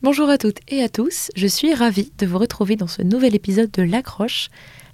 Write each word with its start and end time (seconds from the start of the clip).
Bonjour 0.00 0.28
à 0.30 0.38
toutes 0.38 0.60
et 0.68 0.80
à 0.84 0.88
tous, 0.88 1.28
je 1.34 1.48
suis 1.48 1.74
ravie 1.74 2.12
de 2.18 2.24
vous 2.24 2.38
retrouver 2.38 2.76
dans 2.76 2.86
ce 2.86 3.02
nouvel 3.02 3.34
épisode 3.34 3.72
de 3.72 3.82
L'Accroche, 3.82 4.48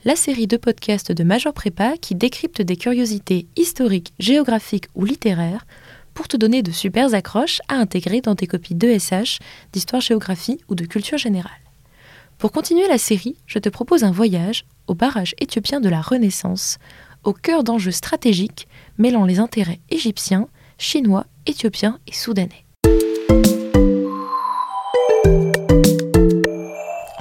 la 0.07 0.17
série 0.17 0.47
de 0.47 0.57
podcasts 0.57 1.13
de 1.13 1.23
Major 1.25 1.53
Prépa 1.53 1.99
qui 1.99 2.15
décrypte 2.15 2.63
des 2.63 2.79
curiosités 2.79 3.47
historiques, 3.55 4.15
géographiques 4.19 4.87
ou 4.95 5.05
littéraires 5.05 5.67
pour 6.15 6.27
te 6.27 6.39
donner 6.39 6.63
de 6.63 6.71
super 6.71 7.13
accroches 7.13 7.61
à 7.69 7.75
intégrer 7.75 8.23
dans 8.23 8.35
tes 8.35 8.47
copies 8.47 8.75
d'ESH, 8.75 9.41
d'histoire-géographie 9.75 10.59
ou 10.71 10.75
de 10.75 10.87
culture 10.87 11.19
générale. 11.19 11.53
Pour 12.39 12.51
continuer 12.51 12.89
la 12.89 12.97
série, 12.97 13.37
je 13.45 13.59
te 13.59 13.69
propose 13.69 14.05
un 14.05 14.11
voyage 14.11 14.65
au 14.87 14.95
barrage 14.95 15.35
éthiopien 15.39 15.81
de 15.81 15.91
la 15.91 16.01
Renaissance, 16.01 16.79
au 17.25 17.35
cœur 17.35 17.63
d'enjeux 17.63 17.91
stratégiques 17.91 18.69
mêlant 18.97 19.27
les 19.27 19.39
intérêts 19.39 19.81
égyptiens, 19.91 20.49
chinois, 20.79 21.27
éthiopiens 21.45 21.99
et 22.07 22.15
soudanais. 22.15 22.64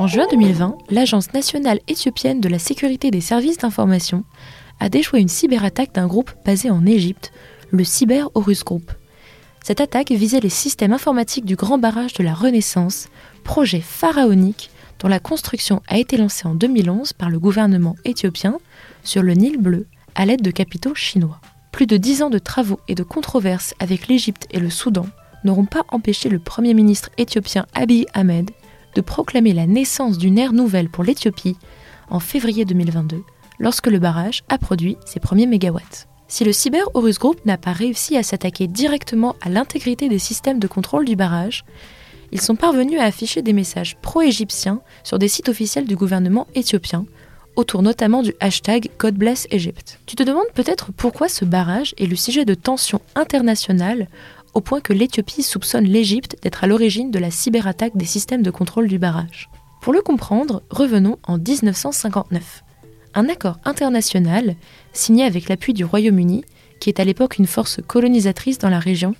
En 0.03 0.07
juin 0.07 0.27
2020, 0.29 0.79
l'Agence 0.89 1.31
nationale 1.31 1.79
éthiopienne 1.87 2.41
de 2.41 2.49
la 2.49 2.59
sécurité 2.59 3.09
des 3.09 3.21
services 3.21 3.59
d'information 3.59 4.25
a 4.81 4.89
déjoué 4.89 5.21
une 5.21 5.29
cyberattaque 5.29 5.93
d'un 5.93 6.07
groupe 6.07 6.33
basé 6.45 6.69
en 6.69 6.85
Égypte, 6.85 7.31
le 7.71 7.85
Cyber 7.85 8.29
Horus 8.33 8.65
Group. 8.65 8.91
Cette 9.63 9.79
attaque 9.79 10.11
visait 10.11 10.41
les 10.41 10.49
systèmes 10.49 10.91
informatiques 10.91 11.45
du 11.45 11.55
Grand 11.55 11.77
Barrage 11.77 12.11
de 12.15 12.21
la 12.21 12.33
Renaissance, 12.33 13.07
projet 13.45 13.79
pharaonique 13.79 14.71
dont 14.99 15.07
la 15.07 15.21
construction 15.21 15.81
a 15.87 15.97
été 15.97 16.17
lancée 16.17 16.49
en 16.49 16.55
2011 16.55 17.13
par 17.13 17.29
le 17.29 17.39
gouvernement 17.39 17.95
éthiopien 18.03 18.57
sur 19.05 19.23
le 19.23 19.35
Nil 19.35 19.57
bleu 19.57 19.87
à 20.15 20.25
l'aide 20.25 20.41
de 20.41 20.51
capitaux 20.51 20.95
chinois. 20.95 21.39
Plus 21.71 21.87
de 21.87 21.95
dix 21.95 22.23
ans 22.23 22.29
de 22.29 22.39
travaux 22.39 22.81
et 22.89 22.95
de 22.95 23.03
controverses 23.03 23.73
avec 23.79 24.09
l'Égypte 24.09 24.49
et 24.51 24.59
le 24.59 24.69
Soudan 24.69 25.05
n'auront 25.45 25.63
pas 25.63 25.85
empêché 25.87 26.27
le 26.27 26.39
Premier 26.39 26.73
ministre 26.73 27.09
éthiopien 27.17 27.65
Abiy 27.73 28.05
Ahmed 28.13 28.51
de 28.95 29.01
proclamer 29.01 29.53
la 29.53 29.67
naissance 29.67 30.17
d'une 30.17 30.37
ère 30.37 30.53
nouvelle 30.53 30.89
pour 30.89 31.03
l'Éthiopie 31.03 31.57
en 32.09 32.19
février 32.19 32.65
2022, 32.65 33.23
lorsque 33.59 33.87
le 33.87 33.99
barrage 33.99 34.43
a 34.49 34.57
produit 34.57 34.97
ses 35.05 35.19
premiers 35.19 35.47
mégawatts. 35.47 36.07
Si 36.27 36.43
le 36.43 36.53
Cyber 36.53 36.89
Horus 36.93 37.19
Group 37.19 37.45
n'a 37.45 37.57
pas 37.57 37.73
réussi 37.73 38.17
à 38.17 38.23
s'attaquer 38.23 38.67
directement 38.67 39.35
à 39.41 39.49
l'intégrité 39.49 40.09
des 40.09 40.19
systèmes 40.19 40.59
de 40.59 40.67
contrôle 40.67 41.05
du 41.05 41.15
barrage, 41.15 41.63
ils 42.31 42.41
sont 42.41 42.55
parvenus 42.55 42.99
à 42.99 43.03
afficher 43.03 43.43
des 43.43 43.53
messages 43.53 43.95
pro-égyptiens 44.01 44.81
sur 45.03 45.19
des 45.19 45.27
sites 45.27 45.49
officiels 45.49 45.85
du 45.85 45.95
gouvernement 45.95 46.47
éthiopien, 46.55 47.05
autour 47.55 47.83
notamment 47.83 48.23
du 48.23 48.33
hashtag 48.39 48.89
God. 48.97 49.23
Tu 50.05 50.15
te 50.15 50.23
demandes 50.23 50.51
peut-être 50.55 50.91
pourquoi 50.91 51.29
ce 51.29 51.45
barrage 51.45 51.93
est 51.99 52.07
le 52.07 52.15
sujet 52.15 52.45
de 52.45 52.55
tensions 52.55 53.01
internationales 53.15 54.07
au 54.53 54.61
point 54.61 54.81
que 54.81 54.93
l'Éthiopie 54.93 55.43
soupçonne 55.43 55.85
l'Égypte 55.85 56.37
d'être 56.41 56.63
à 56.63 56.67
l'origine 56.67 57.11
de 57.11 57.19
la 57.19 57.31
cyberattaque 57.31 57.97
des 57.97 58.05
systèmes 58.05 58.43
de 58.43 58.51
contrôle 58.51 58.87
du 58.87 58.99
barrage. 58.99 59.49
Pour 59.81 59.93
le 59.93 60.01
comprendre, 60.01 60.63
revenons 60.69 61.17
en 61.23 61.37
1959. 61.37 62.63
Un 63.15 63.29
accord 63.29 63.59
international, 63.65 64.55
signé 64.93 65.25
avec 65.25 65.49
l'appui 65.49 65.73
du 65.73 65.85
Royaume-Uni, 65.85 66.45
qui 66.79 66.89
est 66.89 66.99
à 66.99 67.03
l'époque 67.03 67.37
une 67.37 67.47
force 67.47 67.79
colonisatrice 67.85 68.57
dans 68.57 68.69
la 68.69 68.79
région, 68.79 69.15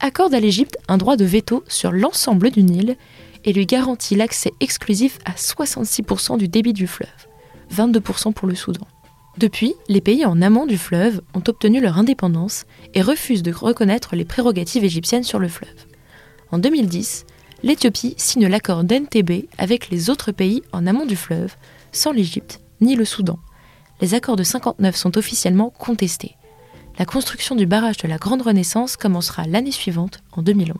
accorde 0.00 0.34
à 0.34 0.40
l'Égypte 0.40 0.78
un 0.88 0.98
droit 0.98 1.16
de 1.16 1.24
veto 1.24 1.64
sur 1.68 1.92
l'ensemble 1.92 2.50
du 2.50 2.62
Nil 2.62 2.96
et 3.44 3.52
lui 3.52 3.66
garantit 3.66 4.16
l'accès 4.16 4.52
exclusif 4.60 5.18
à 5.24 5.32
66% 5.32 6.38
du 6.38 6.48
débit 6.48 6.72
du 6.72 6.86
fleuve, 6.86 7.08
22% 7.72 8.32
pour 8.32 8.48
le 8.48 8.54
Soudan. 8.54 8.86
Depuis, 9.36 9.74
les 9.88 10.00
pays 10.00 10.24
en 10.24 10.40
amont 10.42 10.64
du 10.64 10.78
fleuve 10.78 11.20
ont 11.34 11.42
obtenu 11.48 11.80
leur 11.80 11.98
indépendance 11.98 12.66
et 12.94 13.02
refusent 13.02 13.42
de 13.42 13.52
reconnaître 13.52 14.14
les 14.14 14.24
prérogatives 14.24 14.84
égyptiennes 14.84 15.24
sur 15.24 15.40
le 15.40 15.48
fleuve. 15.48 15.86
En 16.52 16.58
2010, 16.58 17.26
l'Éthiopie 17.64 18.14
signe 18.16 18.46
l'accord 18.46 18.84
d'NTB 18.84 19.46
avec 19.58 19.90
les 19.90 20.08
autres 20.08 20.30
pays 20.30 20.62
en 20.72 20.86
amont 20.86 21.06
du 21.06 21.16
fleuve, 21.16 21.56
sans 21.90 22.12
l'Égypte 22.12 22.60
ni 22.80 22.94
le 22.94 23.04
Soudan. 23.04 23.38
Les 24.00 24.14
accords 24.14 24.36
de 24.36 24.44
59 24.44 24.94
sont 24.94 25.18
officiellement 25.18 25.70
contestés. 25.70 26.36
La 26.98 27.04
construction 27.04 27.56
du 27.56 27.66
barrage 27.66 27.96
de 27.96 28.06
la 28.06 28.18
Grande 28.18 28.42
Renaissance 28.42 28.96
commencera 28.96 29.46
l'année 29.46 29.72
suivante, 29.72 30.20
en 30.30 30.42
2011. 30.42 30.76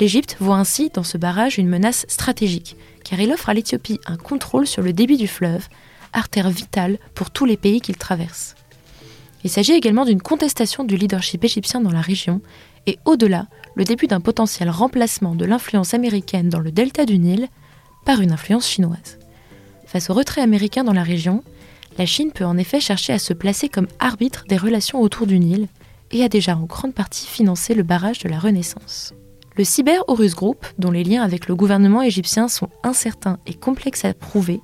L'Égypte 0.00 0.36
voit 0.40 0.56
ainsi 0.56 0.90
dans 0.90 1.04
ce 1.04 1.18
barrage 1.18 1.58
une 1.58 1.68
menace 1.68 2.04
stratégique, 2.08 2.76
car 3.04 3.20
il 3.20 3.32
offre 3.32 3.48
à 3.48 3.54
l'Éthiopie 3.54 4.00
un 4.06 4.16
contrôle 4.16 4.66
sur 4.66 4.82
le 4.82 4.92
débit 4.92 5.16
du 5.16 5.28
fleuve, 5.28 5.68
artère 6.12 6.50
vitale 6.50 6.98
pour 7.14 7.30
tous 7.30 7.44
les 7.44 7.56
pays 7.56 7.80
qu'il 7.80 7.96
traverse. 7.96 8.54
Il 9.44 9.50
s'agit 9.50 9.72
également 9.72 10.04
d'une 10.04 10.22
contestation 10.22 10.84
du 10.84 10.96
leadership 10.96 11.44
égyptien 11.44 11.80
dans 11.80 11.90
la 11.90 12.00
région 12.00 12.40
et 12.86 12.98
au-delà, 13.04 13.46
le 13.74 13.84
début 13.84 14.06
d'un 14.06 14.20
potentiel 14.20 14.70
remplacement 14.70 15.34
de 15.34 15.44
l'influence 15.44 15.94
américaine 15.94 16.48
dans 16.48 16.60
le 16.60 16.70
delta 16.70 17.04
du 17.04 17.18
Nil 17.18 17.48
par 18.04 18.20
une 18.20 18.32
influence 18.32 18.68
chinoise. 18.68 19.18
Face 19.86 20.10
au 20.10 20.14
retrait 20.14 20.42
américain 20.42 20.84
dans 20.84 20.92
la 20.92 21.02
région, 21.02 21.42
la 21.98 22.06
Chine 22.06 22.32
peut 22.32 22.44
en 22.44 22.56
effet 22.56 22.80
chercher 22.80 23.12
à 23.12 23.18
se 23.18 23.32
placer 23.32 23.68
comme 23.68 23.88
arbitre 23.98 24.44
des 24.48 24.56
relations 24.56 25.00
autour 25.00 25.26
du 25.26 25.38
Nil 25.38 25.68
et 26.10 26.24
a 26.24 26.28
déjà 26.28 26.56
en 26.56 26.64
grande 26.64 26.94
partie 26.94 27.26
financé 27.26 27.74
le 27.74 27.82
barrage 27.82 28.18
de 28.20 28.28
la 28.28 28.38
Renaissance. 28.38 29.14
Le 29.56 29.64
Cyber 29.64 30.02
Horus 30.08 30.34
Group, 30.34 30.66
dont 30.78 30.90
les 30.90 31.04
liens 31.04 31.22
avec 31.22 31.46
le 31.46 31.54
gouvernement 31.54 32.00
égyptien 32.00 32.48
sont 32.48 32.70
incertains 32.82 33.38
et 33.46 33.52
complexes 33.54 34.04
à 34.04 34.14
prouver, 34.14 34.60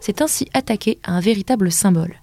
s'est 0.00 0.22
ainsi 0.22 0.48
attaqué 0.54 0.98
à 1.02 1.12
un 1.12 1.20
véritable 1.20 1.70
symbole. 1.72 2.20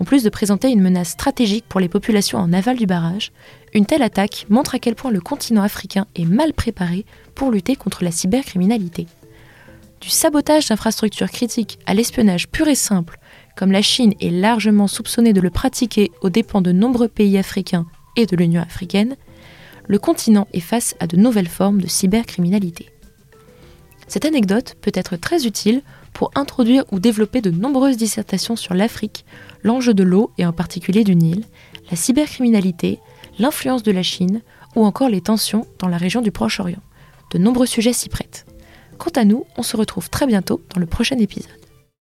En 0.00 0.04
plus 0.04 0.22
de 0.22 0.28
présenter 0.28 0.70
une 0.70 0.82
menace 0.82 1.10
stratégique 1.10 1.66
pour 1.68 1.80
les 1.80 1.88
populations 1.88 2.38
en 2.38 2.52
aval 2.52 2.76
du 2.76 2.86
barrage, 2.86 3.32
une 3.74 3.86
telle 3.86 4.02
attaque 4.02 4.46
montre 4.48 4.74
à 4.74 4.78
quel 4.78 4.94
point 4.94 5.10
le 5.10 5.20
continent 5.20 5.62
africain 5.62 6.06
est 6.16 6.24
mal 6.24 6.52
préparé 6.52 7.06
pour 7.34 7.50
lutter 7.50 7.76
contre 7.76 8.02
la 8.04 8.10
cybercriminalité. 8.10 9.06
Du 10.00 10.10
sabotage 10.10 10.68
d'infrastructures 10.68 11.30
critiques 11.30 11.78
à 11.86 11.94
l'espionnage 11.94 12.48
pur 12.48 12.68
et 12.68 12.74
simple, 12.74 13.18
comme 13.56 13.72
la 13.72 13.82
Chine 13.82 14.14
est 14.20 14.30
largement 14.30 14.88
soupçonnée 14.88 15.32
de 15.32 15.40
le 15.40 15.50
pratiquer 15.50 16.10
aux 16.20 16.30
dépens 16.30 16.60
de 16.60 16.72
nombreux 16.72 17.08
pays 17.08 17.38
africains 17.38 17.86
et 18.16 18.26
de 18.26 18.36
l'Union 18.36 18.62
africaine, 18.62 19.16
le 19.86 19.98
continent 19.98 20.48
est 20.52 20.60
face 20.60 20.94
à 20.98 21.06
de 21.06 21.16
nouvelles 21.16 21.48
formes 21.48 21.80
de 21.80 21.86
cybercriminalité. 21.86 22.90
Cette 24.06 24.24
anecdote 24.24 24.76
peut 24.80 24.92
être 24.94 25.16
très 25.16 25.46
utile 25.46 25.82
pour 26.12 26.30
introduire 26.34 26.84
ou 26.92 27.00
développer 27.00 27.40
de 27.40 27.50
nombreuses 27.50 27.96
dissertations 27.96 28.56
sur 28.56 28.74
l'Afrique, 28.74 29.24
l'enjeu 29.62 29.94
de 29.94 30.04
l'eau 30.04 30.30
et 30.38 30.46
en 30.46 30.52
particulier 30.52 31.04
du 31.04 31.16
Nil, 31.16 31.44
la 31.90 31.96
cybercriminalité, 31.96 33.00
l'influence 33.38 33.82
de 33.82 33.92
la 33.92 34.02
Chine 34.02 34.42
ou 34.76 34.84
encore 34.84 35.08
les 35.08 35.20
tensions 35.20 35.66
dans 35.78 35.88
la 35.88 35.96
région 35.96 36.22
du 36.22 36.30
Proche-Orient. 36.30 36.82
De 37.32 37.38
nombreux 37.38 37.66
sujets 37.66 37.92
s'y 37.92 38.08
prêtent. 38.08 38.46
Quant 38.98 39.10
à 39.16 39.24
nous, 39.24 39.44
on 39.56 39.62
se 39.62 39.76
retrouve 39.76 40.08
très 40.08 40.26
bientôt 40.26 40.60
dans 40.72 40.80
le 40.80 40.86
prochain 40.86 41.18
épisode. 41.18 41.63